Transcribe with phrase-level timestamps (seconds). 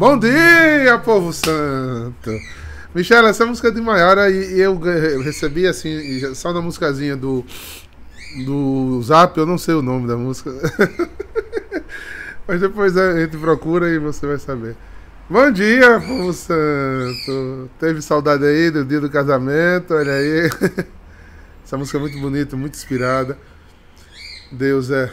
[0.00, 2.30] Bom dia, povo santo!
[2.94, 4.80] Michelle, essa música é de Maiara e, eu
[5.20, 7.44] recebi assim, só na musicazinha do,
[8.46, 10.52] do Zap, eu não sei o nome da música.
[12.48, 14.74] Mas depois a gente procura e você vai saber.
[15.28, 17.68] Bom dia, povo santo!
[17.78, 20.50] Teve saudade aí do dia do casamento, olha aí.
[21.62, 23.36] Essa música é muito bonita, muito inspirada.
[24.50, 25.12] Deus é,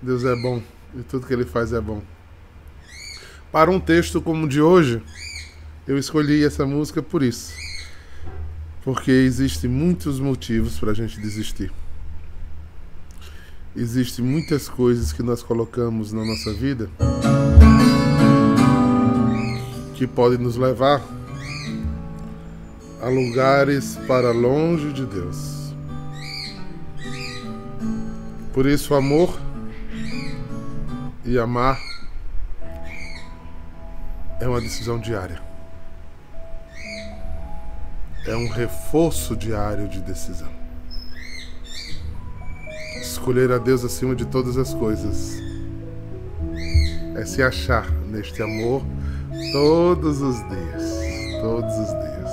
[0.00, 0.62] Deus é bom
[0.96, 2.02] e tudo que ele faz é bom.
[3.52, 5.02] Para um texto como o de hoje,
[5.86, 7.52] eu escolhi essa música por isso.
[8.82, 11.70] Porque existem muitos motivos para a gente desistir.
[13.76, 16.88] Existem muitas coisas que nós colocamos na nossa vida
[19.96, 21.02] que podem nos levar
[23.02, 25.74] a lugares para longe de Deus.
[28.54, 29.38] Por isso, amor
[31.22, 31.91] e amar
[34.42, 35.40] é uma decisão diária.
[38.26, 40.48] É um reforço diário de decisão.
[43.00, 45.40] Escolher a Deus acima de todas as coisas
[47.14, 48.82] é se achar neste amor
[49.52, 51.40] todos os dias.
[51.40, 52.32] Todos os dias.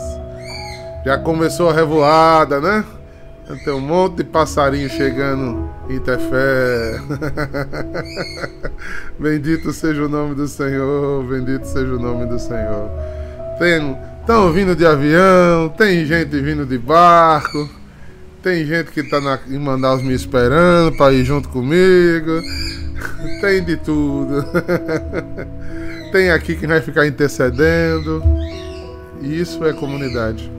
[1.06, 2.84] Já começou a revoada, né?
[3.64, 7.02] Tem um monte de passarinho chegando em Tefé.
[9.20, 12.90] bendito seja o nome do Senhor, bendito seja o nome do Senhor.
[13.58, 17.70] Tem, estão vindo de avião, tem gente vindo de barco.
[18.42, 19.18] Tem gente que está
[19.50, 22.42] em Manaus me esperando para ir junto comigo.
[23.42, 24.46] Tem de tudo.
[26.14, 28.24] Tem aqui quem vai ficar intercedendo.
[29.22, 30.50] Isso é comunidade.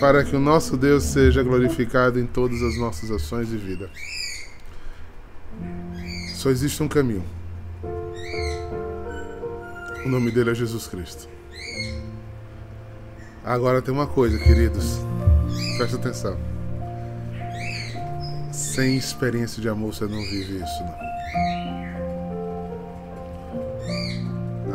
[0.00, 3.88] Para que o nosso Deus seja glorificado em todas as nossas ações de vida.
[6.34, 7.24] Só existe um caminho.
[10.04, 11.28] O nome dele é Jesus Cristo.
[13.42, 14.98] Agora tem uma coisa, queridos.
[15.78, 16.38] Presta atenção.
[18.52, 21.04] Sem experiência de amor você não vive isso, não.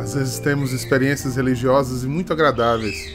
[0.01, 3.13] Às vezes temos experiências religiosas muito agradáveis.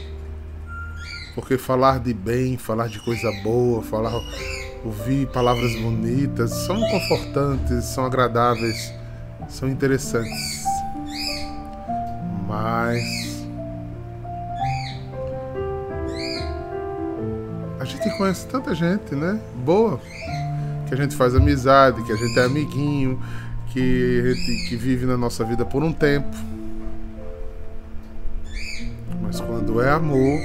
[1.35, 4.13] Porque falar de bem, falar de coisa boa, falar
[4.83, 8.93] ouvir palavras bonitas são confortantes, são agradáveis,
[9.49, 10.63] são interessantes.
[12.47, 13.45] Mas
[17.79, 19.39] a gente conhece tanta gente, né?
[19.63, 19.99] Boa
[20.85, 23.21] que a gente faz amizade, que a gente é amiguinho,
[23.67, 26.35] que gente que vive na nossa vida por um tempo.
[29.21, 30.39] Mas quando é amor,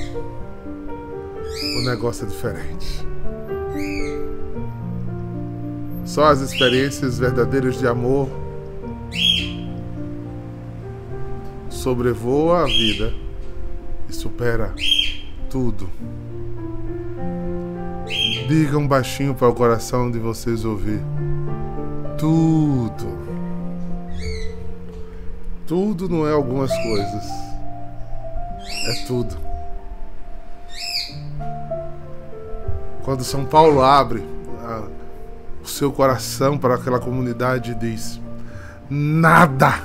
[1.79, 3.07] o negócio é diferente.
[6.05, 8.29] Só as experiências verdadeiras de amor
[11.69, 13.15] sobrevoa a vida
[14.09, 14.75] e supera
[15.49, 15.89] tudo.
[18.49, 21.01] Digam baixinho para o coração de vocês ouvir.
[22.19, 23.19] Tudo.
[25.67, 27.25] Tudo não é algumas coisas.
[28.89, 29.50] É tudo.
[33.11, 34.25] Quando São Paulo abre
[34.63, 34.85] a,
[35.65, 38.21] o seu coração para aquela comunidade e diz:
[38.89, 39.83] Nada.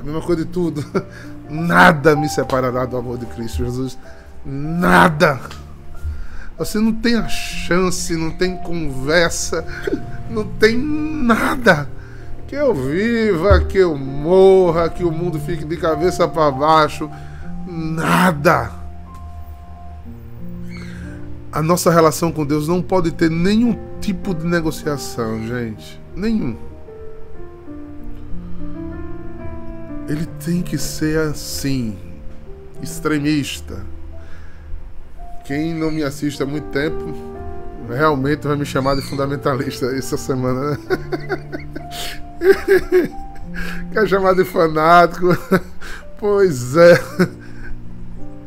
[0.00, 0.84] A mesma coisa de tudo.
[1.48, 3.96] Nada me separará do amor de Cristo Jesus.
[4.44, 5.38] Nada.
[6.58, 9.64] Você não tem a chance, não tem conversa,
[10.28, 11.88] não tem nada.
[12.48, 17.08] Que eu viva, que eu morra, que o mundo fique de cabeça para baixo.
[17.64, 18.81] Nada.
[21.52, 26.00] A nossa relação com Deus não pode ter nenhum tipo de negociação, gente.
[26.16, 26.56] Nenhum.
[30.08, 31.96] Ele tem que ser assim,
[32.82, 33.92] extremista
[35.44, 37.14] quem não me assiste há muito tempo
[37.88, 40.70] realmente vai me chamar de fundamentalista essa semana.
[40.70, 40.78] Né?
[43.92, 45.36] Quer chamar de fanático?
[46.18, 46.94] Pois é.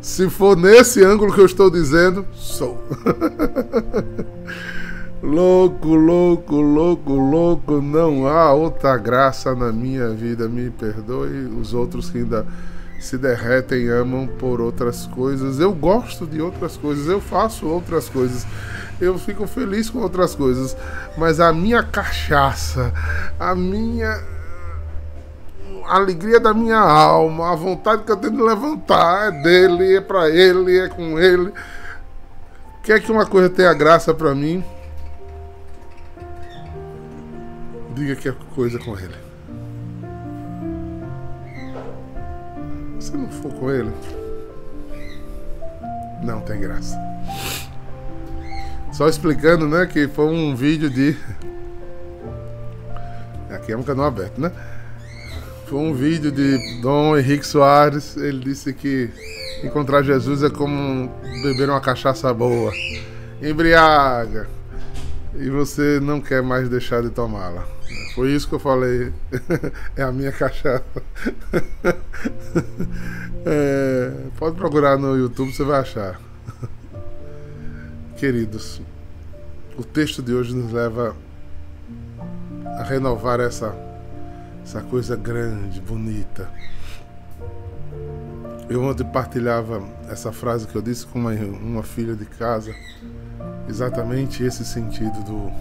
[0.05, 2.79] Se for nesse ângulo que eu estou dizendo, sou.
[5.19, 10.47] louco, louco, louco, louco, não há outra graça na minha vida.
[10.47, 12.45] Me perdoe os outros que ainda
[12.99, 15.59] se derretem amam por outras coisas.
[15.59, 18.45] Eu gosto de outras coisas, eu faço outras coisas,
[19.01, 20.77] eu fico feliz com outras coisas,
[21.17, 22.93] mas a minha cachaça,
[23.39, 24.34] a minha
[25.85, 30.01] a alegria da minha alma, a vontade que eu tenho de levantar é dele, é
[30.01, 31.53] para ele, é com ele.
[32.83, 34.63] Quer que uma coisa tenha graça para mim?
[37.93, 39.15] Diga que é coisa com ele.
[42.99, 43.91] Se não for com ele,
[46.23, 46.97] não tem graça.
[48.91, 51.17] Só explicando, né, que foi um vídeo de.
[53.49, 54.51] Aqui é um canal aberto, né?
[55.67, 58.15] Foi um vídeo de Dom Henrique Soares.
[58.17, 59.09] Ele disse que
[59.63, 62.71] encontrar Jesus é como beber uma cachaça boa.
[63.41, 64.47] Embriaga.
[65.33, 67.65] E você não quer mais deixar de tomá-la.
[68.13, 69.11] Foi isso que eu falei.
[69.97, 70.85] é a minha cachaça.
[73.43, 76.21] é, pode procurar no YouTube, você vai achar.
[78.17, 78.81] Queridos,
[79.75, 81.15] o texto de hoje nos leva
[82.77, 83.75] a renovar essa,
[84.65, 86.49] essa coisa grande, bonita.
[88.67, 92.73] Eu ontem partilhava essa frase que eu disse com uma, uma filha de casa,
[93.69, 95.51] exatamente esse sentido do,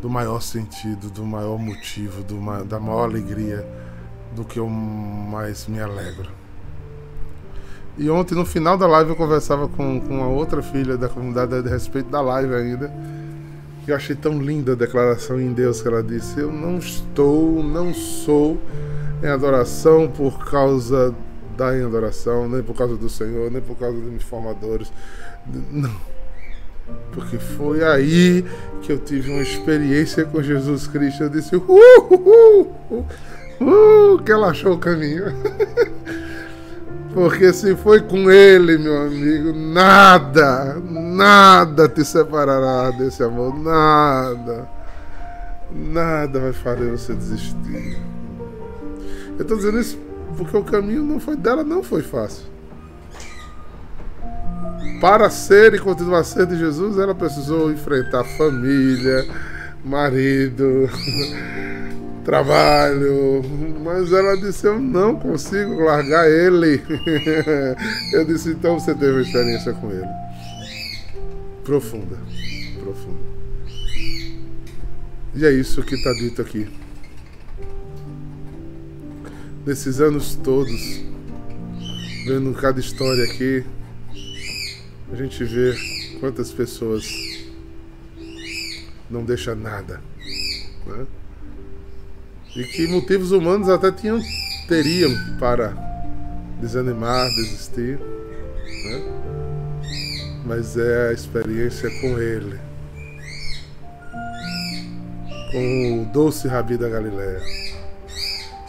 [0.00, 3.66] do maior sentido, do maior motivo, do, da maior alegria,
[4.36, 6.30] do que eu mais me alegro.
[7.98, 11.52] E ontem, no final da live, eu conversava com, com a outra filha da comunidade
[11.56, 12.92] a respeito da live ainda.
[13.86, 17.92] Eu achei tão linda a declaração em Deus que ela disse: Eu não estou, não
[17.92, 18.58] sou
[19.22, 21.14] em adoração por causa
[21.56, 24.92] da adoração, nem por causa do Senhor, nem por causa dos formadores.
[25.70, 26.12] Não.
[27.12, 28.44] Porque foi aí
[28.82, 31.24] que eu tive uma experiência com Jesus Cristo.
[31.24, 33.06] Eu disse: Uh, uh, uh,
[33.60, 35.24] uh, que ela achou o caminho.
[37.12, 44.66] Porque se foi com ele, meu amigo, nada, nada te separará desse amor, nada.
[45.70, 47.98] Nada vai fazer você desistir.
[49.36, 49.98] Eu estou dizendo isso
[50.36, 52.46] porque o caminho não foi dela, não foi fácil.
[55.00, 59.26] Para ser e continuar ser de Jesus, ela precisou enfrentar família,
[59.84, 60.88] marido,
[62.24, 63.42] trabalho,
[63.82, 66.82] mas ela disse: Eu não consigo largar ele.
[68.12, 70.08] Eu disse: Então você teve uma experiência com ele.
[71.64, 72.18] Profunda,
[72.82, 73.32] profunda.
[75.34, 76.68] E é isso que está dito aqui.
[79.64, 81.00] Nesses anos todos,
[82.26, 83.64] vendo cada história aqui,
[85.12, 85.74] a gente vê
[86.20, 87.06] quantas pessoas
[89.08, 90.02] não deixam nada.
[90.86, 91.06] Né?
[92.54, 94.20] E que motivos humanos até tinham,
[94.68, 95.74] teriam para
[96.60, 97.98] desanimar, desistir.
[97.98, 99.02] Né?
[100.44, 102.58] Mas é a experiência com Ele.
[105.50, 107.40] Com o doce Rabi da Galileia.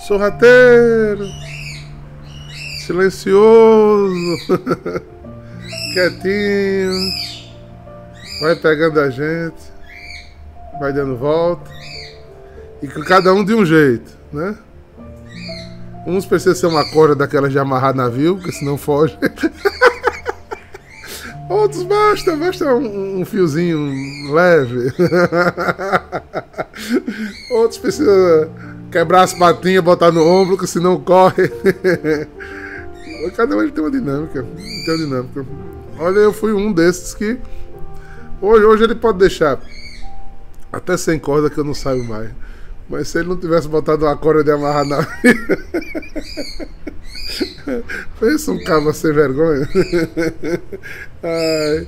[0.08, 1.26] Sorrateiro,
[2.86, 4.14] silencioso,
[5.94, 6.92] quietinho,
[8.42, 9.64] vai pegando a gente,
[10.80, 11.72] vai dando volta.
[12.84, 14.58] E cada um de um jeito, né?
[16.06, 19.18] Uns precisam ser uma corda daquelas de amarrar navio, porque senão foge.
[21.50, 24.92] Outros basta, basta um, um fiozinho leve.
[27.52, 28.52] Outros precisam
[28.92, 31.50] quebrar as patinhas, botar no ombro, que senão corre.
[33.38, 34.44] Cada um tem uma dinâmica.
[34.44, 35.46] Tem uma dinâmica.
[35.98, 37.40] Olha, eu fui um desses que.
[38.42, 39.58] Hoje, hoje ele pode deixar.
[40.72, 42.30] Até sem corda que eu não saio mais.
[42.94, 45.04] Mas se ele não tivesse botado uma corda de amarrar na.
[48.20, 49.68] Pensa um cabo sem vergonha.
[51.24, 51.88] Ai.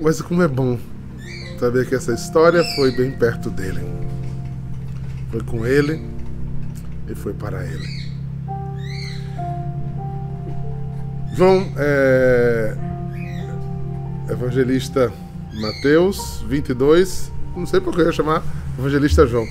[0.00, 0.78] Mas como é bom
[1.58, 3.82] saber que essa história foi bem perto dele.
[5.30, 6.02] Foi com ele
[7.06, 7.86] e foi para ele.
[11.34, 12.74] João, é...
[14.30, 15.12] Evangelista
[15.60, 17.30] Mateus 22.
[17.54, 18.42] Não sei por que eu ia chamar
[18.78, 19.46] Evangelista João.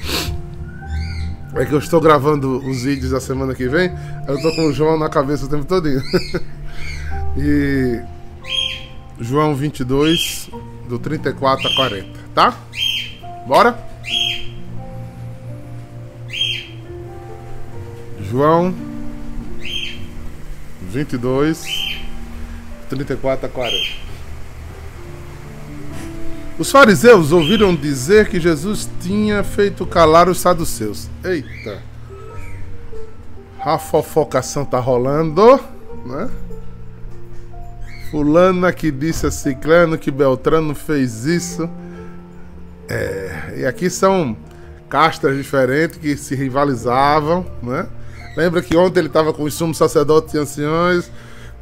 [1.55, 3.91] É que eu estou gravando os vídeos da semana que vem,
[4.27, 6.01] eu estou com o João na cabeça o tempo todinho.
[7.35, 8.01] e
[9.19, 10.49] João 22,
[10.87, 12.57] do 34 a 40, tá?
[13.47, 13.77] Bora?
[18.29, 18.73] João
[20.81, 21.65] 22,
[22.89, 24.09] 34 a 40.
[26.59, 31.09] Os fariseus ouviram dizer que Jesus tinha feito calar os saduceus.
[31.23, 31.81] Eita!
[33.61, 35.57] A fofocação tá rolando,
[36.05, 36.29] né?
[38.11, 41.69] Fulana que disse a Ciclano que Beltrano fez isso.
[42.89, 44.35] É, e aqui são
[44.89, 47.87] castas diferentes que se rivalizavam, né?
[48.35, 51.09] Lembra que ontem ele estava com os sumos sacerdotes e anciões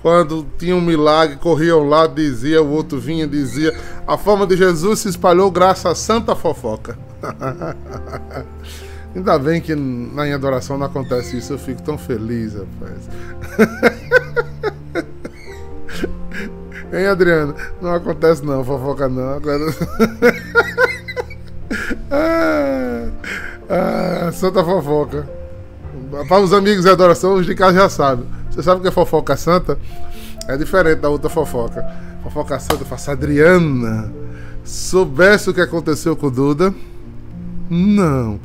[0.02, 3.78] quando tinha um milagre, corria ao lado, dizia, o outro vinha, dizia.
[4.08, 6.98] A fama de Jesus se espalhou graças à santa fofoca.
[9.16, 13.10] Ainda bem que na adoração não acontece isso, eu fico tão feliz, rapaz.
[16.94, 17.56] hein, Adriano?
[17.82, 19.34] Não acontece não, fofoca não.
[19.34, 19.66] Agora...
[22.12, 23.08] ah,
[23.70, 25.37] ah, santa fofoca.
[26.28, 28.26] Para os amigos de adoração, os de casa já sabem.
[28.50, 29.78] Você sabe que é fofoca santa?
[30.48, 31.86] É diferente da outra fofoca.
[32.24, 34.12] Fofoca santa, eu faço Adriana.
[34.64, 36.74] Soubesse o que aconteceu com o Duda?
[37.70, 38.40] Não.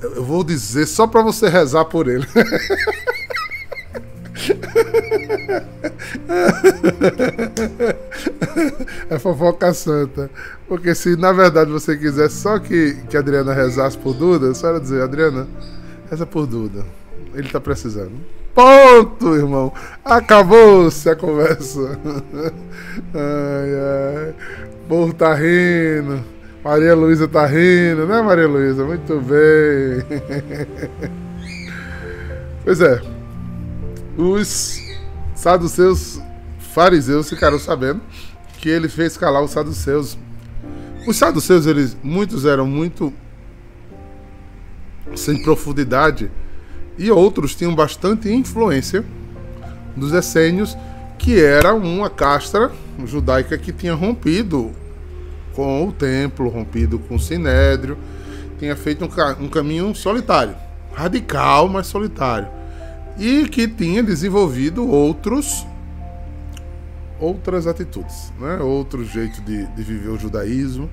[0.00, 2.26] Eu vou dizer só para você rezar por ele.
[9.10, 10.30] é fofoca santa.
[10.68, 14.68] Porque se na verdade você quiser só que, que a Adriana rezasse por Duda, só
[14.68, 15.46] era dizer, Adriana,
[16.10, 16.84] reza por Duda.
[17.34, 18.12] Ele tá precisando.
[18.54, 19.72] Ponto, irmão.
[20.04, 21.98] Acabou-se a conversa.
[23.14, 24.34] ai, ai.
[24.84, 26.24] O povo tá rindo.
[26.64, 28.84] Maria Luísa tá rindo, né, Maria Luísa?
[28.84, 30.04] Muito bem.
[32.64, 33.00] pois é.
[34.16, 34.80] Os
[35.34, 36.20] saduceus
[36.58, 38.00] fariseus ficaram sabendo
[38.58, 40.18] que ele fez calar os saduceus.
[41.06, 43.12] Os saduceus, eles, muitos eram muito
[45.16, 46.30] sem profundidade
[46.98, 49.04] e outros tinham bastante influência
[49.96, 50.76] dos essênios,
[51.18, 52.70] que era uma casta
[53.04, 54.72] judaica que tinha rompido
[55.54, 57.96] com o templo, rompido com o sinédrio,
[58.58, 60.54] tinha feito um, um caminho solitário,
[60.92, 62.48] radical, mas solitário,
[63.18, 65.66] e que tinha desenvolvido outros
[67.20, 68.58] outras atitudes, né?
[68.58, 70.88] outro jeito de, de viver o judaísmo.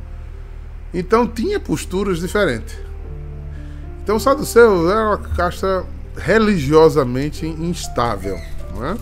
[0.92, 2.76] Então tinha posturas diferentes.
[4.06, 5.84] Então o saduceu era uma casta
[6.16, 8.40] religiosamente instável,
[8.76, 8.96] né?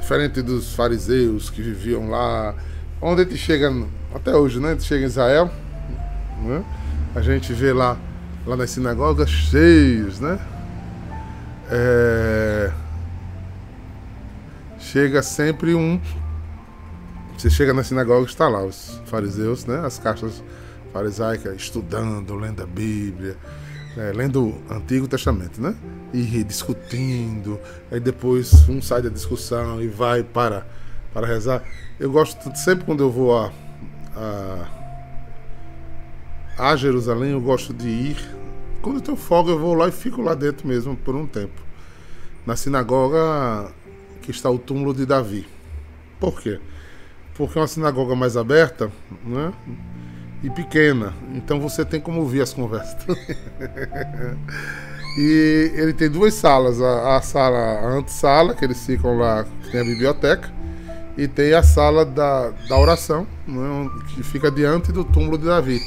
[0.00, 2.54] diferente dos fariseus que viviam lá,
[2.98, 3.70] onde a gente chega
[4.14, 4.70] até hoje, né?
[4.70, 5.50] A gente chega em Israel,
[6.42, 6.64] né?
[7.14, 7.98] a gente vê lá,
[8.46, 10.38] lá nas sinagogas cheios, né?
[11.70, 12.72] É...
[14.78, 16.00] Chega sempre um.
[17.36, 19.82] Você chega na sinagoga está lá os fariseus, né?
[19.84, 20.42] As caixas
[20.94, 23.36] farisaicas estudando, lendo a Bíblia
[23.96, 25.74] é, lendo o Antigo Testamento, né?
[26.12, 27.58] E discutindo,
[27.90, 30.66] aí depois um sai da discussão e vai para,
[31.12, 31.62] para rezar.
[31.98, 33.50] Eu gosto sempre quando eu vou a,
[34.14, 34.68] a,
[36.58, 38.36] a Jerusalém, eu gosto de ir.
[38.82, 41.62] Quando eu tenho folga, eu vou lá e fico lá dentro mesmo por um tempo.
[42.44, 43.72] Na sinagoga
[44.22, 45.46] que está o túmulo de Davi.
[46.20, 46.60] Por quê?
[47.34, 48.90] Porque é uma sinagoga mais aberta,
[49.24, 49.52] né?
[50.42, 51.14] E pequena.
[51.34, 53.04] Então você tem como ouvir as conversas.
[55.18, 59.70] e ele tem duas salas, a, a sala, a antessala, que eles ficam lá, que
[59.70, 60.52] tem a biblioteca,
[61.16, 65.80] e tem a sala da, da oração, né, que fica diante do túmulo de Davi.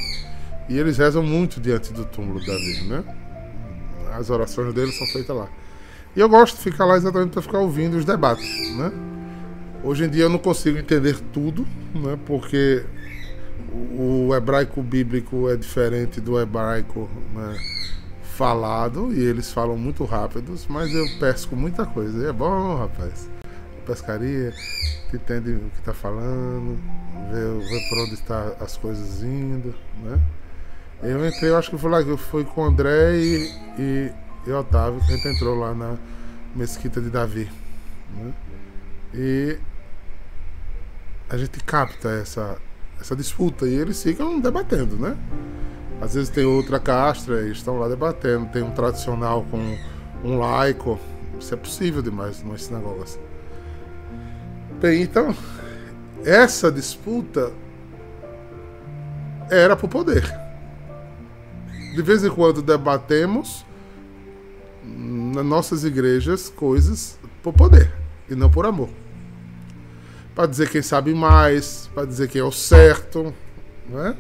[0.67, 3.03] E eles rezam muito diante do túmulo de Davi, né?
[4.13, 5.47] As orações deles são feitas lá.
[6.15, 8.91] E eu gosto de ficar lá exatamente para ficar ouvindo os debates, né?
[9.83, 12.19] Hoje em dia eu não consigo entender tudo, né?
[12.25, 12.83] Porque
[13.71, 17.57] o hebraico bíblico é diferente do hebraico né,
[18.35, 22.25] falado e eles falam muito rápidos, mas eu pesco muita coisa.
[22.25, 23.29] E é bom, rapaz.
[23.85, 24.53] Pescaria,
[25.09, 26.79] que entende o que está falando,
[27.31, 29.73] vê, vê por onde está as coisas indo,
[30.03, 30.19] né?
[31.01, 34.11] Eu entrei, eu acho que foi lá, eu fui com o André e, e,
[34.45, 35.97] e Otávio, que a gente entrou lá na
[36.53, 37.49] Mesquita de Davi.
[38.15, 38.33] Né?
[39.13, 39.57] E
[41.29, 42.57] a gente capta essa,
[42.99, 45.17] essa disputa e eles ficam debatendo, né?
[46.01, 48.45] Às vezes tem outra castra e estão lá debatendo.
[48.47, 49.77] Tem um tradicional com
[50.23, 50.99] um laico.
[51.39, 53.19] Isso é possível demais nas sinagogas.
[54.79, 55.35] Bem, então,
[56.23, 57.51] essa disputa
[59.49, 60.23] era por poder.
[61.95, 63.65] De vez em quando debatemos
[64.83, 67.91] nas nossas igrejas coisas por poder
[68.29, 68.89] e não por amor
[70.39, 73.33] para dizer quem sabe mais, para dizer quem é o certo,
[73.89, 74.15] né?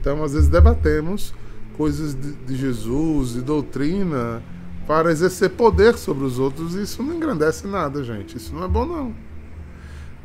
[0.00, 1.32] Então, às vezes debatemos
[1.76, 4.42] coisas de, de Jesus e doutrina
[4.88, 8.36] para exercer poder sobre os outros e isso não engrandece nada, gente.
[8.36, 9.14] Isso não é bom não.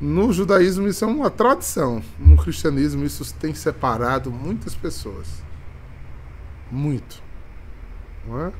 [0.02, 2.02] No judaísmo isso é uma tradição.
[2.18, 5.28] No cristianismo isso tem separado muitas pessoas.
[6.72, 7.22] Muito.
[8.28, 8.52] Não é?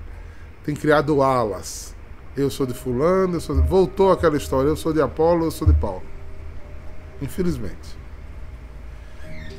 [0.64, 1.96] Tem criado alas.
[2.38, 3.68] Eu sou de fulano, eu sou de...
[3.68, 6.04] voltou aquela história, eu sou de Apolo, eu sou de Paulo
[7.22, 7.98] infelizmente.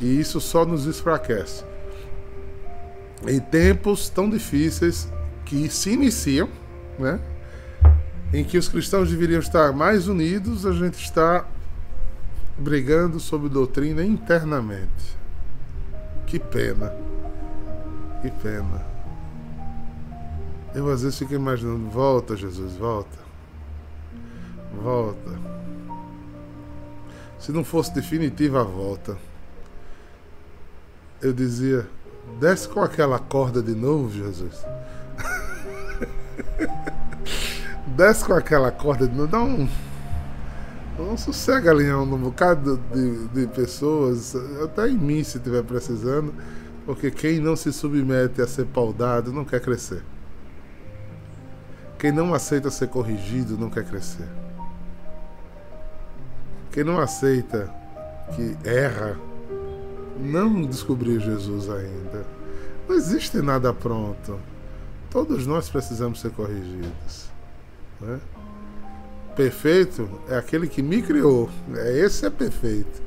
[0.01, 1.65] E isso só nos enfraquece.
[3.27, 5.09] Em tempos tão difíceis
[5.45, 6.49] que se iniciam,
[6.99, 7.21] né?
[8.33, 11.47] em que os cristãos deveriam estar mais unidos, a gente está
[12.59, 15.17] brigando sobre doutrina internamente.
[16.27, 16.95] Que pena.
[18.23, 18.87] Que pena.
[20.75, 23.19] Eu às vezes fico imaginando, volta Jesus, volta.
[24.83, 25.62] Volta.
[27.43, 29.19] Se não fosse definitiva a volta,
[31.21, 31.89] eu dizia,
[32.39, 34.65] desce com aquela corda de novo, Jesus.
[37.97, 39.69] desce com aquela corda de novo, dá um.
[40.97, 46.33] Não sossega leão num bocado de, de pessoas, até em mim se estiver precisando,
[46.87, 50.05] porque quem não se submete a ser paudado não quer crescer.
[51.99, 54.29] Quem não aceita ser corrigido não quer crescer.
[56.73, 57.71] Quem não aceita
[58.35, 59.19] que erra
[60.19, 62.25] não descobriu Jesus ainda.
[62.89, 64.39] Não existe nada pronto.
[65.11, 67.31] Todos nós precisamos ser corrigidos.
[68.01, 68.19] Né?
[69.37, 71.51] Perfeito é aquele que me criou.
[71.75, 73.03] É, esse é perfeito.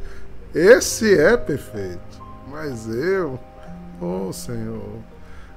[0.54, 2.24] Esse é perfeito.
[2.50, 3.40] Mas eu,
[4.00, 5.00] oh Senhor,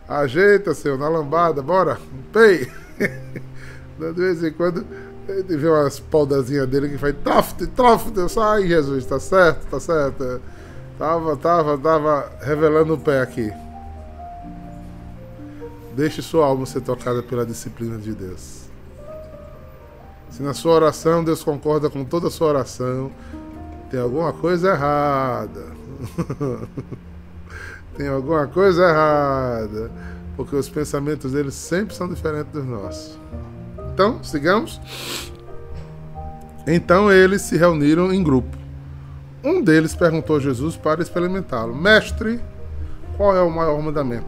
[0.09, 1.99] ajeita, Senhor, na lambada, bora,
[2.33, 2.71] pei.
[3.99, 4.87] De vez em quando
[5.29, 9.79] ele vê umas paudazinhas dele que faz troft, troft, eu sai, Jesus, tá certo, tá
[9.79, 10.41] certo.
[10.99, 13.53] Tava, tava, tava revelando o pé aqui.
[15.95, 18.69] Deixe sua alma ser tocada pela disciplina de Deus.
[20.31, 23.11] Se na sua oração Deus concorda com toda a sua oração,
[23.91, 25.67] tem alguma coisa errada.
[27.97, 29.91] tem alguma coisa errada
[30.39, 33.19] porque os pensamentos deles sempre são diferentes dos nossos.
[33.99, 34.81] Então, sigamos.
[36.65, 38.57] Então eles se reuniram em grupo.
[39.43, 42.41] Um deles perguntou a Jesus para experimentá-lo: Mestre,
[43.17, 44.25] qual é o maior mandamento?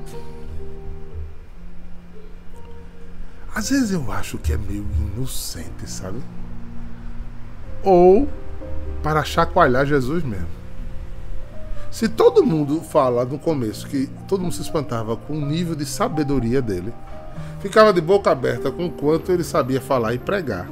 [3.55, 4.85] Às vezes eu acho que é meio
[5.15, 6.21] inocente, sabe?
[7.85, 8.29] Ou
[9.05, 10.49] para chacoalhar Jesus mesmo.
[11.93, 15.87] Se todo mundo fala no começo que todo mundo se espantava com o nível de
[15.87, 16.93] sabedoria dele,
[17.61, 20.69] ficava de boca aberta com quanto ele sabia falar e pregar,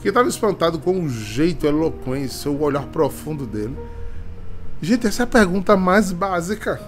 [0.00, 3.76] que estava espantado com o jeito, a eloquência, o olhar profundo dele.
[4.80, 6.80] Gente, essa é a pergunta mais básica.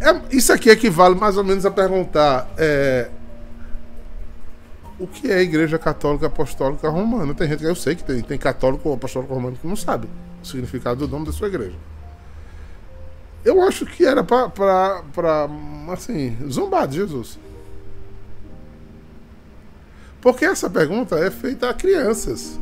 [0.00, 3.10] É, isso aqui equivale mais ou menos a perguntar é,
[4.98, 7.34] o que é a Igreja Católica Apostólica Romana.
[7.34, 10.08] Tem gente que eu sei que tem, tem católico ou apostólico romano que não sabe
[10.40, 11.76] o significado do nome da sua igreja.
[13.44, 15.48] Eu acho que era para,
[15.92, 17.38] assim, zombar de Jesus.
[20.20, 22.58] Porque essa pergunta é feita a crianças.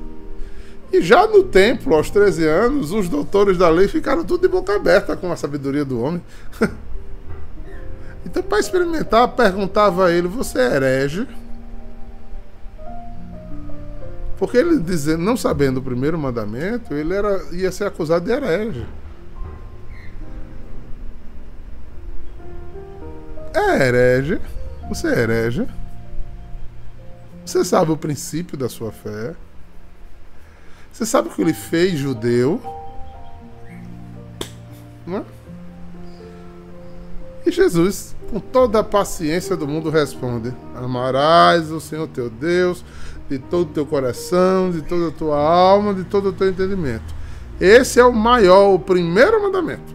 [0.93, 4.75] E já no templo, aos 13 anos, os doutores da lei ficaram tudo de boca
[4.77, 6.23] aberta com a sabedoria do homem.
[8.25, 11.27] então, para experimentar, perguntava a ele: Você é herege?
[14.39, 18.87] Porque ele dizendo, não sabendo o primeiro mandamento, ele era, ia ser acusado de herege.
[23.57, 24.41] é herege.
[24.89, 25.67] Você é herege.
[27.47, 29.37] Você sabe o princípio da sua fé.
[30.93, 32.61] Você sabe o que ele fez judeu.
[35.07, 35.25] Não é?
[37.47, 42.85] E Jesus, com toda a paciência do mundo, responde: Amarás o Senhor teu Deus
[43.29, 47.15] de todo o teu coração, de toda a tua alma, de todo o teu entendimento.
[47.61, 49.95] Esse é o maior, o primeiro mandamento.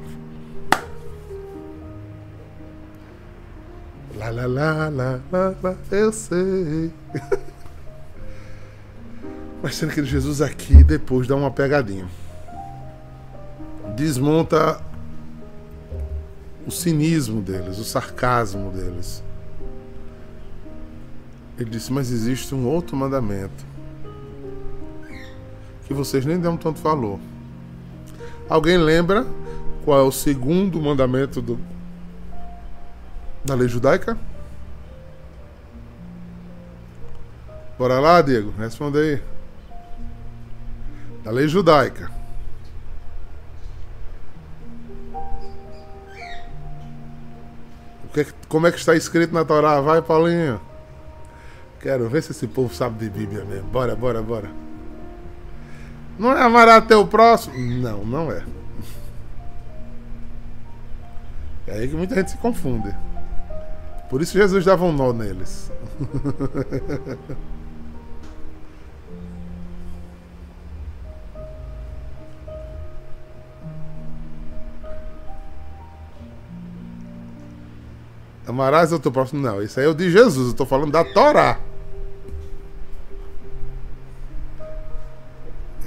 [4.21, 6.91] Lá, lá, lá, lá, lá, lá, eu sei.
[9.63, 12.07] Mas sendo que Jesus aqui depois dá uma pegadinha.
[13.95, 14.79] Desmonta
[16.67, 19.23] o cinismo deles, o sarcasmo deles.
[21.57, 23.65] Ele disse: Mas existe um outro mandamento
[25.87, 27.19] que vocês nem dão tanto valor.
[28.47, 29.25] Alguém lembra
[29.83, 31.59] qual é o segundo mandamento do,
[33.43, 34.17] da lei judaica?
[37.77, 39.21] Bora lá, Diego, responde aí.
[41.23, 42.11] Da lei judaica.
[48.13, 49.79] Que, como é que está escrito na Torá?
[49.79, 50.59] Vai, Paulinho.
[51.79, 53.67] Quero ver se esse povo sabe de Bíblia mesmo.
[53.69, 54.51] Bora, bora, bora.
[56.19, 57.57] Não é amar até o próximo?
[57.57, 58.43] Não, não é.
[61.65, 62.93] É aí que muita gente se confunde.
[64.11, 65.71] Por isso Jesus dava um nó neles.
[78.45, 79.41] Amarás o teu próximo?
[79.41, 81.57] Não, isso aí é o de Jesus, eu estou falando da Torá.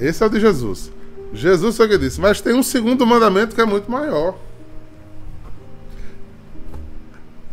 [0.01, 0.91] Esse é o de Jesus.
[1.31, 4.35] Jesus foi que disse, mas tem um segundo mandamento que é muito maior.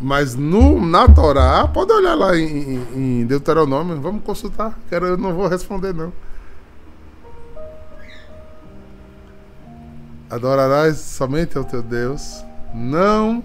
[0.03, 4.77] Mas no, na Torá, pode olhar lá em, em Deuteronômio, vamos consultar.
[4.89, 6.13] Quero, eu não vou responder, não.
[10.29, 13.43] Adorarás somente ao teu Deus, não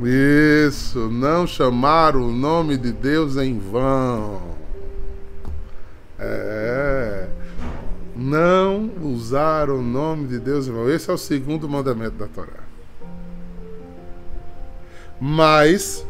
[0.00, 4.40] Isso, não chamar o nome de Deus em vão.
[6.18, 7.26] É.
[8.20, 10.90] Não usar o nome de Deus vão.
[10.90, 12.64] Esse é o segundo mandamento da Torá.
[15.20, 16.04] Mas,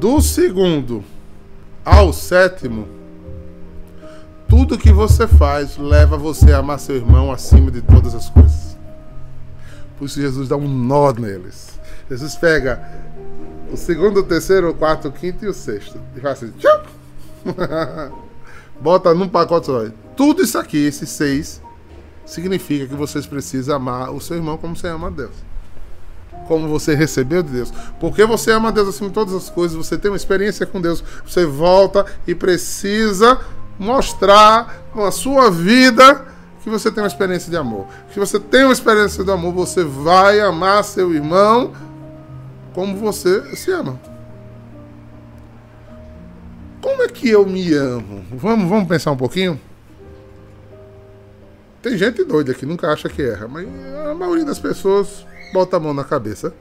[0.00, 1.04] do segundo
[1.84, 2.88] ao sétimo,
[4.48, 8.76] tudo que você faz leva você a amar seu irmão acima de todas as coisas.
[9.96, 11.78] Por isso Jesus dá um nó neles.
[12.10, 12.82] Jesus pega
[13.72, 16.00] o segundo, o terceiro, o quarto, o quinto e o sexto.
[16.16, 16.52] E faz assim.
[18.80, 19.86] Bota num pacote só.
[20.18, 21.62] Tudo isso aqui, esses seis,
[22.26, 25.30] significa que vocês precisam amar o seu irmão como você ama a Deus.
[26.48, 27.72] Como você recebeu de Deus.
[28.00, 30.80] Porque você ama a Deus acima de todas as coisas, você tem uma experiência com
[30.80, 33.38] Deus, você volta e precisa
[33.78, 36.26] mostrar com a sua vida
[36.64, 37.86] que você tem uma experiência de amor.
[38.12, 41.72] Se você tem uma experiência de amor, você vai amar seu irmão
[42.74, 44.00] como você se ama.
[46.82, 48.24] Como é que eu me amo?
[48.32, 49.67] Vamos, vamos pensar um pouquinho?
[51.82, 53.66] Tem gente doida que nunca acha que erra, mas
[54.10, 56.52] a maioria das pessoas bota a mão na cabeça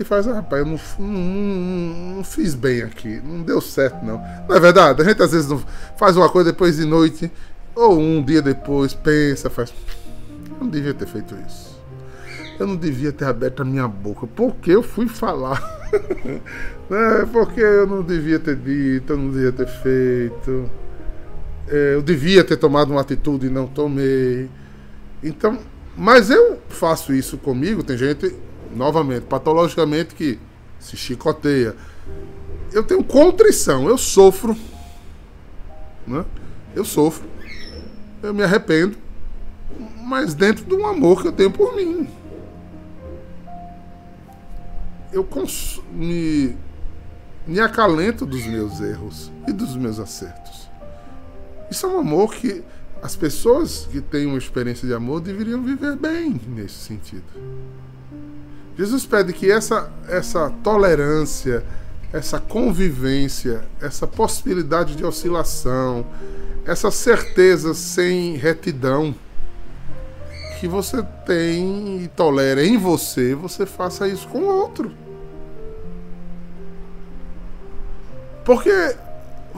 [0.00, 4.22] e faz, ah, rapaz, eu não, não, não, fiz bem aqui, não deu certo não.
[4.48, 5.02] Não é verdade?
[5.02, 5.50] A gente às vezes
[5.98, 7.30] faz uma coisa depois de noite,
[7.74, 9.72] ou um dia depois, pensa, faz.
[10.50, 11.78] Eu não devia ter feito isso
[12.58, 14.26] eu não devia ter aberto a minha boca.
[14.26, 15.62] Porque eu fui falar.
[16.90, 20.68] é, porque eu não devia ter dito, eu não devia ter feito.
[21.68, 24.48] É, eu devia ter tomado uma atitude e não tomei.
[25.22, 25.58] Então,
[25.96, 27.82] mas eu faço isso comigo.
[27.82, 28.34] Tem gente,
[28.74, 30.38] novamente, patologicamente, que
[30.78, 31.74] se chicoteia.
[32.72, 34.56] Eu tenho contrição, eu sofro.
[36.06, 36.24] Né?
[36.74, 37.26] Eu sofro.
[38.22, 38.96] Eu me arrependo.
[40.02, 42.08] Mas dentro de um amor que eu tenho por mim
[45.12, 45.26] eu
[45.92, 46.56] me,
[47.46, 50.67] me acalento dos meus erros e dos meus acertos.
[51.70, 52.62] Isso é um amor que
[53.02, 57.24] as pessoas que têm uma experiência de amor deveriam viver bem nesse sentido.
[58.76, 61.64] Jesus pede que essa, essa tolerância,
[62.12, 66.06] essa convivência, essa possibilidade de oscilação,
[66.64, 69.14] essa certeza sem retidão,
[70.60, 74.92] que você tem e tolera em você, você faça isso com o outro.
[78.44, 78.96] Porque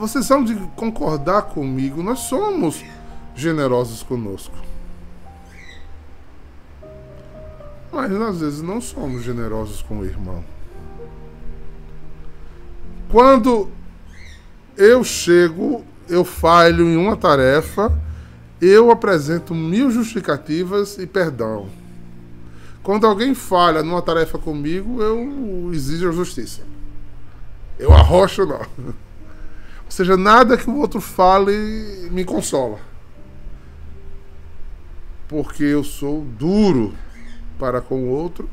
[0.01, 2.83] vocês são de concordar comigo, nós somos
[3.35, 4.55] generosos conosco.
[7.91, 10.43] Mas às vezes não somos generosos com o irmão.
[13.09, 13.69] Quando
[14.75, 17.95] eu chego, eu falho em uma tarefa,
[18.59, 21.69] eu apresento mil justificativas e perdão.
[22.81, 26.63] Quando alguém falha numa tarefa comigo, eu exijo a justiça.
[27.77, 28.65] Eu arrocho não.
[29.91, 31.51] Ou seja, nada que o outro fale
[32.11, 32.79] me consola.
[35.27, 36.95] Porque eu sou duro
[37.59, 38.49] para com o outro,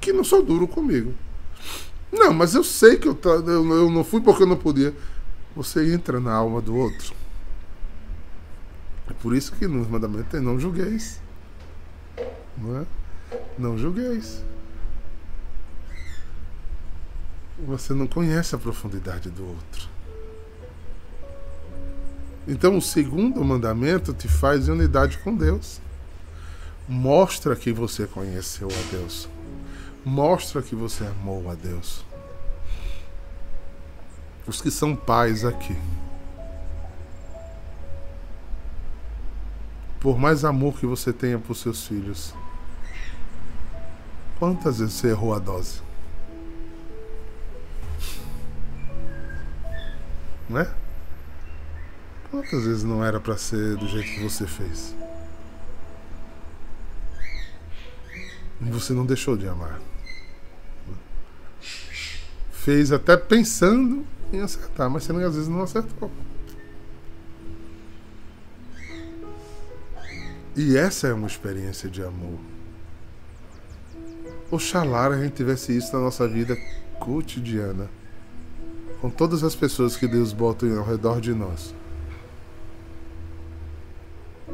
[0.00, 1.12] que não sou duro comigo.
[2.12, 4.94] Não, mas eu sei que eu, eu não fui porque eu não podia.
[5.56, 7.12] Você entra na alma do outro.
[9.10, 11.20] É por isso que nos mandamentos tem não julgueis.
[12.56, 12.86] Não é?
[13.58, 14.44] Não julgueis.
[17.66, 19.97] Você não conhece a profundidade do outro.
[22.48, 25.80] Então, o segundo mandamento te faz em unidade com Deus.
[26.88, 29.28] Mostra que você conheceu a Deus.
[30.04, 32.04] Mostra que você amou a Deus.
[34.46, 35.76] Os que são pais aqui.
[40.00, 42.32] por mais amor que você tenha por seus filhos,
[44.38, 45.82] quantas vezes você errou a dose?
[50.48, 50.87] Não é?
[52.30, 54.94] Quantas vezes não era para ser do jeito que você fez?
[58.60, 59.80] Você não deixou de amar.
[62.50, 66.10] Fez até pensando em acertar, mas você às vezes não acertou.
[70.54, 72.38] E essa é uma experiência de amor.
[74.50, 76.56] Oxalá a gente tivesse isso na nossa vida
[76.98, 77.88] cotidiana.
[79.00, 81.72] Com todas as pessoas que Deus bota ao redor de nós.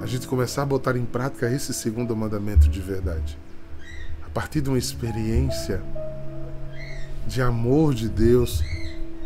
[0.01, 3.39] A gente começar a botar em prática esse segundo mandamento de verdade.
[4.35, 5.81] partir de uma experiência
[7.27, 8.63] de amor de Deus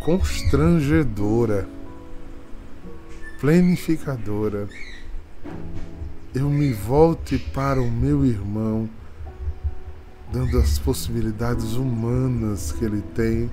[0.04, 1.66] constrangedora,
[3.40, 4.68] plenificadora,
[6.34, 8.88] eu me volte para o meu irmão,
[10.30, 13.50] dando as possibilidades humanas que ele tem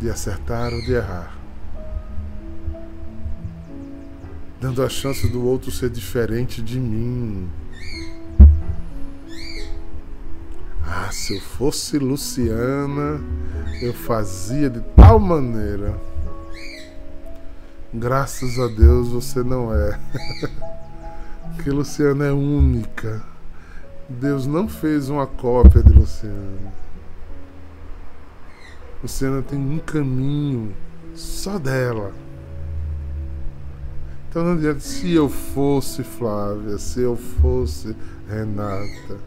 [0.00, 1.35] de acertar ou de errar.
[4.60, 7.50] Dando a chance do outro ser diferente de mim.
[10.82, 13.20] Ah, se eu fosse Luciana,
[13.82, 16.00] eu fazia de tal maneira.
[17.92, 20.00] Graças a Deus você não é.
[21.62, 23.22] que Luciana é única.
[24.08, 26.72] Deus não fez uma cópia de Luciana.
[29.02, 30.74] Luciana tem um caminho
[31.14, 32.12] só dela.
[34.28, 37.96] Então não adianta se eu fosse Flávia, se eu fosse
[38.28, 39.18] Renata,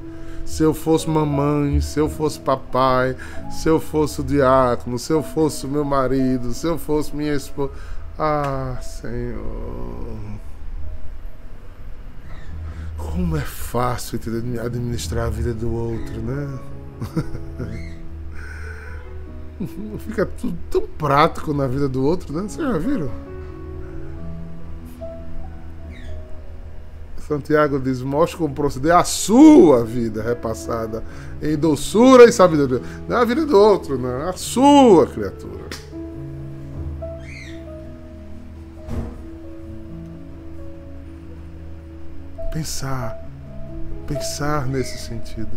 [0.46, 3.16] se eu fosse mamãe, se eu fosse papai,
[3.52, 7.72] se eu fosse o diácono, se eu fosse meu marido, se eu fosse minha esposa.
[8.18, 10.18] Ah, Senhor.
[12.98, 14.20] Como é fácil
[14.64, 16.60] administrar a vida do outro, né?
[20.00, 22.42] Fica tudo tão prático na vida do outro, né?
[22.42, 23.29] Vocês já viram?
[27.30, 31.04] Santiago diz: mostre como proceder a sua vida repassada
[31.40, 32.82] em doçura e sabedoria.
[33.08, 35.70] Não é a vida do outro, não, é a sua criatura.
[42.52, 43.30] Pensar,
[44.08, 45.56] pensar nesse sentido.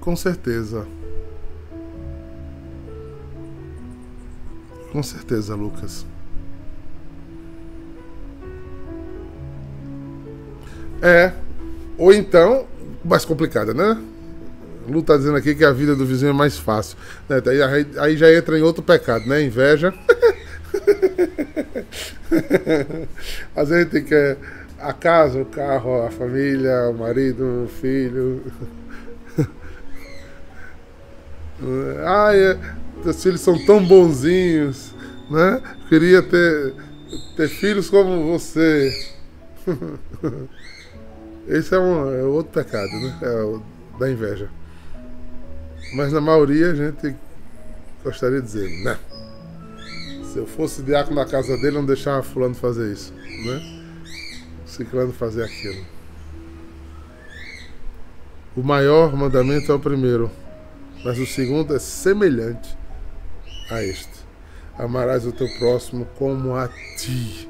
[0.00, 0.84] Com certeza.
[4.90, 6.04] Com certeza, Lucas.
[11.06, 11.32] É.
[11.96, 12.66] Ou então,
[13.04, 13.96] mais complicada, né?
[14.88, 16.98] Lu tá dizendo aqui que a vida do vizinho é mais fácil.
[17.28, 17.40] Né?
[17.46, 19.40] Aí, aí já entra em outro pecado, né?
[19.40, 19.94] Inveja.
[23.54, 24.36] Às vezes tem que
[24.80, 28.42] a casa, o carro, a família, o marido, o filho.
[32.04, 32.58] Ai, é,
[33.04, 34.92] teus filhos são tão bonzinhos,
[35.30, 35.62] né?
[35.88, 36.74] Queria ter,
[37.36, 38.92] ter filhos como você.
[41.46, 43.18] Esse é, um, é outro pecado, né?
[43.22, 43.62] É o
[43.98, 44.48] da inveja.
[45.94, 47.14] Mas na maioria a gente
[48.02, 48.98] gostaria de dizer, né?
[50.24, 53.82] Se eu fosse diácono na casa dele, não deixava fulano fazer isso, né?
[54.66, 55.84] Ciclano fazer aquilo.
[58.56, 60.30] O maior mandamento é o primeiro,
[61.04, 62.76] mas o segundo é semelhante
[63.70, 64.26] a este.
[64.78, 67.48] Amarás o teu próximo como a ti.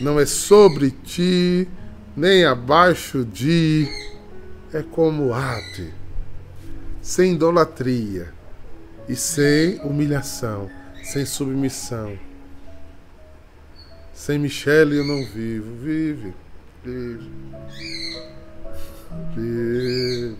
[0.00, 1.68] Não é sobre ti,
[2.16, 3.88] nem abaixo de,
[4.72, 5.92] é como ate,
[7.00, 8.32] sem idolatria
[9.08, 10.70] e sem humilhação,
[11.02, 12.18] sem submissão.
[14.12, 15.74] Sem Michele eu não vivo.
[15.76, 16.34] Vive,
[16.84, 17.30] vive,
[19.34, 20.36] vive,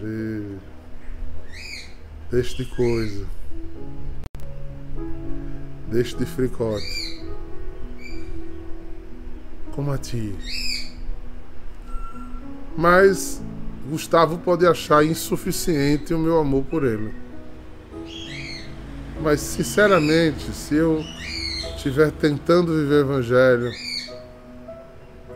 [0.00, 0.58] vive.
[2.30, 3.26] Deixe de coisa.
[5.90, 7.17] Deixe de fricote
[9.78, 10.34] como a ti.
[12.76, 13.40] Mas
[13.88, 17.14] Gustavo pode achar insuficiente o meu amor por ele.
[19.22, 21.00] Mas sinceramente, se eu
[21.76, 23.70] estiver tentando viver o evangelho,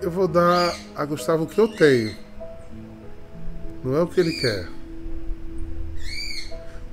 [0.03, 2.13] eu vou dar a Gustavo o que eu tenho.
[3.85, 4.69] Não é o que ele quer.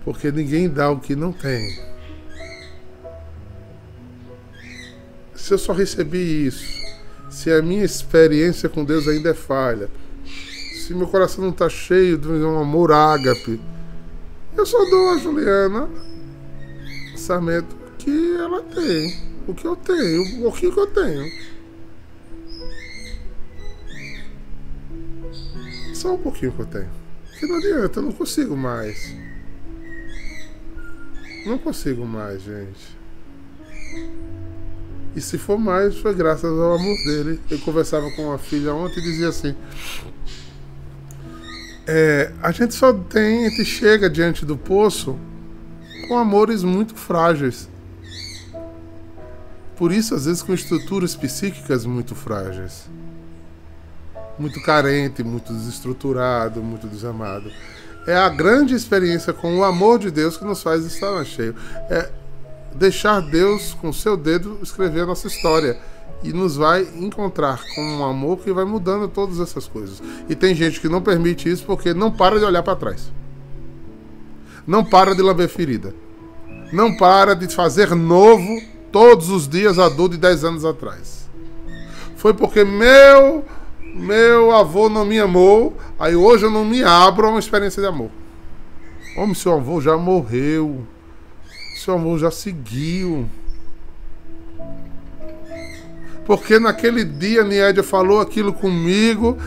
[0.06, 1.80] Porque ninguém dá o que não tem.
[5.34, 6.79] Se eu só recebi isso,
[7.30, 9.89] se a minha experiência com Deus ainda é falha,
[10.74, 13.60] se meu coração não está cheio de um amor ágape,
[14.58, 19.15] eu só dou a Juliana o orçamento que ela tem,
[19.48, 21.32] o que eu tenho, o que eu tenho.
[25.94, 26.89] Só um pouquinho que eu tenho.
[27.38, 29.13] Que não adianta, eu não consigo mais.
[31.46, 32.98] Não consigo mais, gente.
[35.19, 37.41] E se for mais, foi graças ao amor dele.
[37.51, 39.53] Eu conversava com uma filha ontem e dizia assim:
[41.86, 45.19] é, a gente só tem, a gente chega diante do poço
[46.08, 47.67] com amores muito frágeis.
[49.75, 52.89] Por isso, às vezes, com estruturas psíquicas muito frágeis.
[54.38, 57.51] Muito carente, muito desestruturado, muito desamado.
[58.08, 61.53] É a grande experiência com o amor de Deus que nos faz estar cheio.
[61.89, 62.10] É,
[62.75, 65.79] deixar Deus com seu dedo escrever a nossa história
[66.23, 70.01] e nos vai encontrar com um amor que vai mudando todas essas coisas.
[70.27, 73.12] E tem gente que não permite isso porque não para de olhar para trás.
[74.67, 75.93] Não para de lamber ferida.
[76.71, 81.27] Não para de fazer novo todos os dias adulto de 10 anos atrás.
[82.15, 83.45] Foi porque meu
[83.93, 87.88] meu avô não me amou, aí hoje eu não me abro a uma experiência de
[87.88, 88.12] amor.
[89.17, 90.86] Homem, seu avô já morreu.
[91.80, 93.30] Seu avô já seguiu.
[96.26, 99.38] Porque naquele dia Niédia falou aquilo comigo,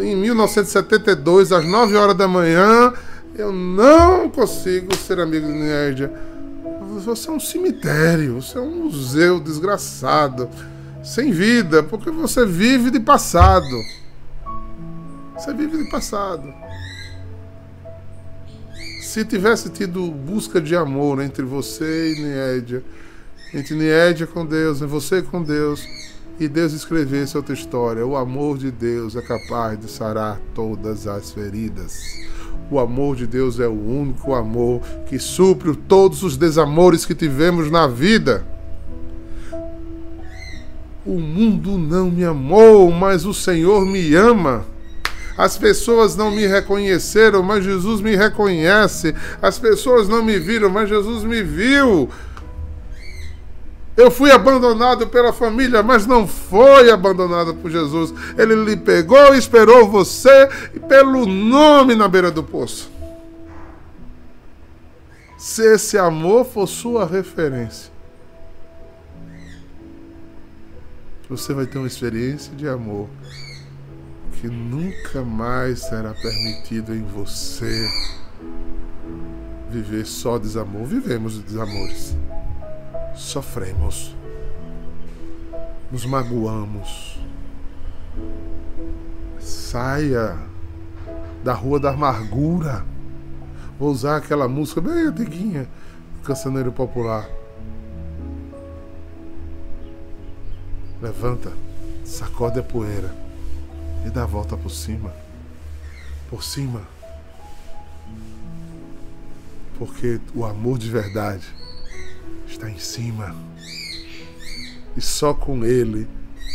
[0.00, 2.92] em 1972, às 9 horas da manhã.
[3.34, 6.12] Eu não consigo ser amigo de Niédia.
[7.04, 10.48] Você é um cemitério, você é um museu desgraçado,
[11.02, 13.76] sem vida, porque você vive de passado.
[15.34, 16.46] Você vive de passado.
[19.02, 22.84] Se tivesse tido busca de amor entre você e Niédia,
[23.52, 25.84] entre Niédia com Deus, e você com Deus,
[26.38, 31.32] e Deus escrevesse outra história, o amor de Deus é capaz de sarar todas as
[31.32, 32.00] feridas.
[32.70, 37.72] O amor de Deus é o único amor que supre todos os desamores que tivemos
[37.72, 38.46] na vida.
[41.04, 44.64] O mundo não me amou, mas o Senhor me ama.
[45.36, 49.14] As pessoas não me reconheceram, mas Jesus me reconhece.
[49.40, 52.08] As pessoas não me viram, mas Jesus me viu.
[53.96, 58.12] Eu fui abandonado pela família, mas não foi abandonado por Jesus.
[58.38, 60.48] Ele lhe pegou e esperou você
[60.88, 62.90] pelo nome na beira do poço.
[65.36, 67.90] Se esse amor for sua referência,
[71.28, 73.08] você vai ter uma experiência de amor
[74.42, 77.88] que nunca mais será permitido em você
[79.70, 80.84] viver só desamor.
[80.84, 82.16] Vivemos desamores,
[83.14, 84.16] sofremos,
[85.92, 87.20] nos magoamos.
[89.38, 90.36] Saia
[91.44, 92.84] da rua da amargura.
[93.78, 95.68] Vou usar aquela música bem antiguinha,
[96.24, 97.28] cancioneiro popular.
[101.00, 101.52] Levanta,
[102.04, 103.22] sacode a poeira
[104.04, 105.12] e dá a volta por cima.
[106.28, 106.82] Por cima.
[109.78, 111.46] Porque o amor de verdade
[112.46, 113.34] está em cima.
[114.96, 116.08] E só com ele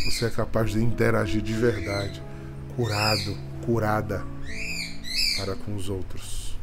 [0.06, 2.22] você é capaz de interagir de verdade,
[2.76, 4.24] curado, curada
[5.38, 6.58] para com os outros.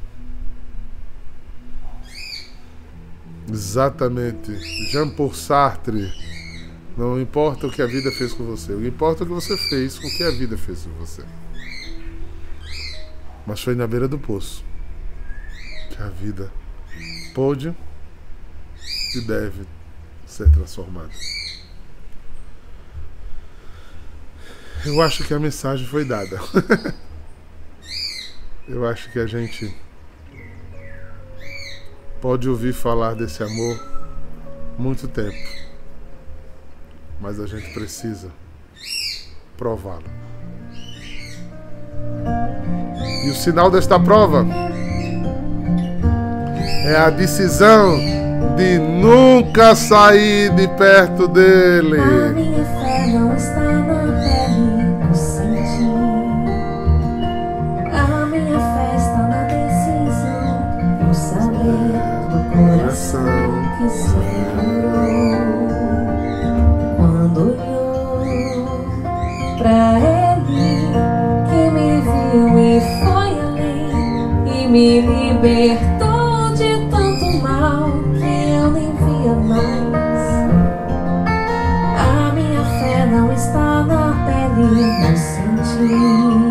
[3.50, 4.52] Exatamente.
[4.90, 6.10] Jean Paul Sartre
[6.96, 9.34] não importa o que a vida fez com você, o que importa é o que
[9.34, 11.24] você fez com o que a vida fez com você.
[13.46, 14.64] Mas foi na beira do poço
[15.90, 16.50] que a vida
[17.34, 17.74] pôde
[19.16, 19.66] e deve
[20.26, 21.10] ser transformada.
[24.86, 26.38] Eu acho que a mensagem foi dada.
[28.68, 29.74] Eu acho que a gente
[32.20, 33.78] pode ouvir falar desse amor
[34.78, 35.63] muito tempo
[37.24, 38.28] mas a gente precisa
[39.56, 40.04] prová-lo.
[43.24, 44.44] E o sinal desta prova
[46.84, 47.96] é a decisão
[48.58, 51.98] de nunca sair de perto dele.
[51.98, 53.63] A minha fé não está
[75.44, 80.24] libertou de tanto mal que eu nem via mais.
[81.98, 86.50] A minha fé não está na pele, no sentir.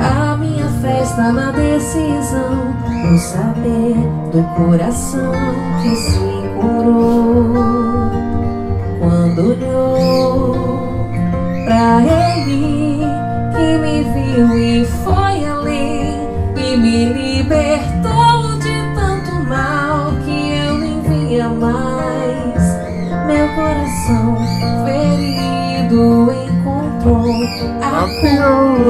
[0.00, 3.94] A minha fé está na decisão, no saber
[4.30, 5.32] do coração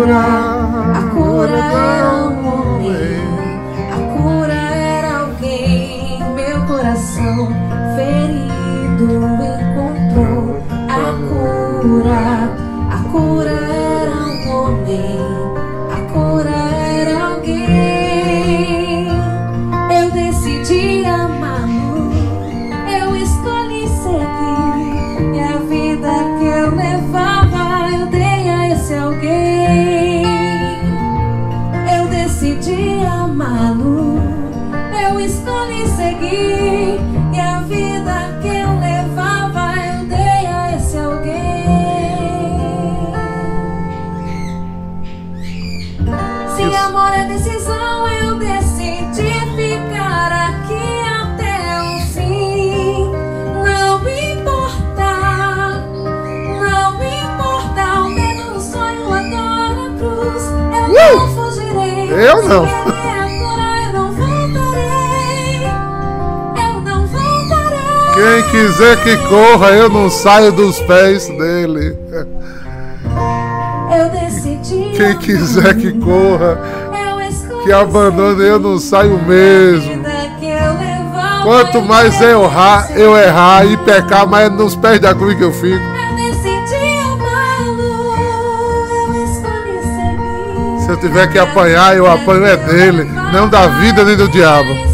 [0.09, 0.38] cura.
[62.49, 62.99] Voltarei.
[68.15, 71.97] Quem quiser que corra, eu não saio dos pés dele.
[74.97, 76.61] Quem quiser que corra,
[77.63, 80.03] que abandone, eu não saio mesmo.
[81.43, 85.53] Quanto mais eu errar, eu errar e pecar, mais nos pés da cruz que eu
[85.53, 85.98] fico.
[90.89, 94.71] Se eu tiver que apanhar, eu apanho é dele, não da vida nem do diabo.
[94.71, 94.89] É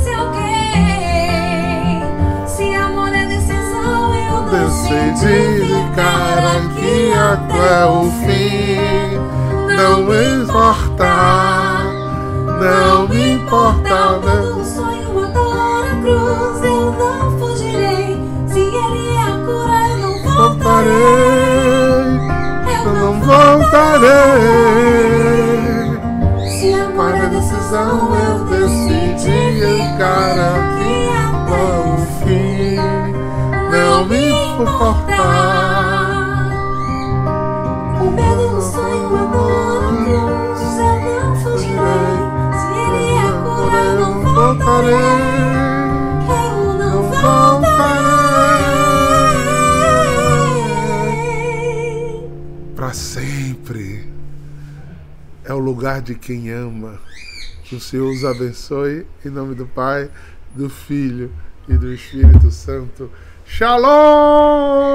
[4.51, 9.21] Decidi ficar aqui até o fim.
[9.77, 11.15] Não me importa,
[12.61, 14.19] não me importa.
[14.21, 15.29] Todo um sonho, a
[16.03, 18.21] cruz, eu não fugirei.
[18.49, 20.35] Se ele é a cura, eu não.
[20.35, 20.95] Voltarei,
[22.85, 25.04] eu não voltarei.
[27.45, 30.49] Amor decisão, eu decidi aqui
[31.13, 32.77] até o fim.
[33.71, 35.25] Não me importar.
[38.01, 42.17] O medo, o sonho, a dor, a cruz, eu não fugirei.
[42.61, 44.95] Se ele é cura, eu não voltarei.
[46.31, 47.85] Eu não voltarei.
[52.75, 53.85] Para sempre.
[55.45, 56.99] É o lugar de quem ama.
[57.75, 59.05] O Senhor os abençoe.
[59.25, 60.09] Em nome do Pai,
[60.55, 61.33] do Filho
[61.69, 63.11] e do Espírito Santo.
[63.45, 64.95] Shalom!